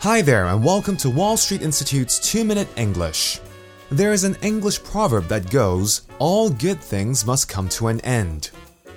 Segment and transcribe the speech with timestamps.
[0.00, 3.40] Hi there, and welcome to Wall Street Institute's 2 Minute English.
[3.90, 8.50] There is an English proverb that goes, All good things must come to an end.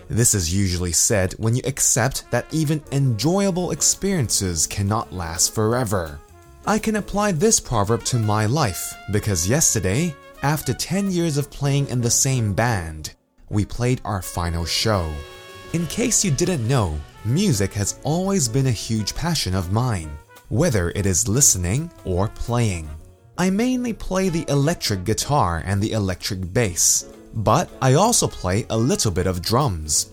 [0.09, 6.20] This is usually said when you accept that even enjoyable experiences cannot last forever.
[6.67, 10.13] I can apply this proverb to my life because yesterday,
[10.43, 13.16] after 10 years of playing in the same band,
[13.50, 15.09] we played our final show.
[15.71, 20.11] In case you didn't know, music has always been a huge passion of mine
[20.50, 22.89] whether it is listening or playing.
[23.38, 28.77] I mainly play the electric guitar and the electric bass, but I also play a
[28.77, 30.12] little bit of drums.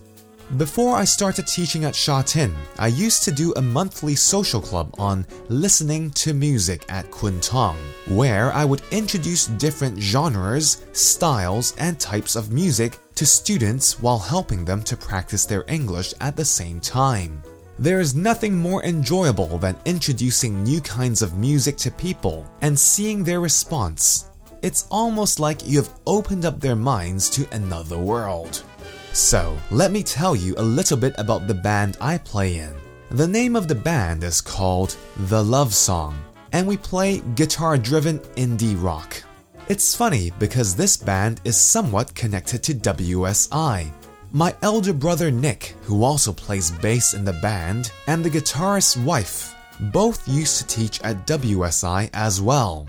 [0.55, 4.95] Before I started teaching at Sha Tin, I used to do a monthly social club
[4.97, 7.75] on listening to music at Kwun Tong,
[8.07, 14.63] where I would introduce different genres, styles, and types of music to students while helping
[14.63, 17.43] them to practice their English at the same time.
[17.79, 23.23] There is nothing more enjoyable than introducing new kinds of music to people and seeing
[23.23, 24.31] their response.
[24.63, 28.63] It's almost like you have opened up their minds to another world.
[29.13, 32.73] So, let me tell you a little bit about the band I play in.
[33.11, 36.19] The name of the band is called The Love Song,
[36.53, 39.21] and we play guitar driven indie rock.
[39.69, 43.91] It's funny because this band is somewhat connected to WSI,
[44.31, 49.55] my elder brother Nick, who also plays bass in the band, and the guitarist's wife,
[49.79, 52.87] both used to teach at WSI as well.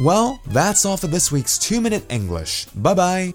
[0.00, 2.64] Well, that's all for this week's 2 Minute English.
[2.74, 3.34] Bye bye.